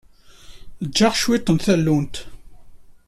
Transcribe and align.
Eg-aɣ 0.83 1.13
cwiṭ 1.21 1.47
n 1.51 1.57
tallunt. 1.65 2.15